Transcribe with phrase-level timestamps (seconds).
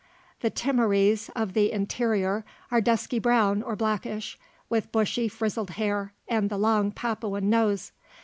[0.39, 6.49] The Timorese of the interior are dusky brown or blackish, with bushy frizzled hair, and
[6.49, 7.91] the long Papuan nose.